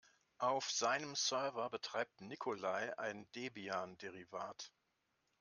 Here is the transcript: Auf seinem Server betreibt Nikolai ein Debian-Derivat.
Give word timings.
Auf 0.39 0.71
seinem 0.71 1.13
Server 1.15 1.69
betreibt 1.69 2.21
Nikolai 2.21 2.91
ein 2.97 3.29
Debian-Derivat. 3.33 4.71